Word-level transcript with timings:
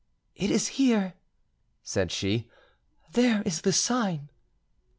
"It 0.35 0.49
is 0.49 0.69
here," 0.79 1.13
said 1.83 2.11
she. 2.11 2.49
"There 3.11 3.43
is 3.43 3.61
the 3.61 3.71
sign." 3.71 4.29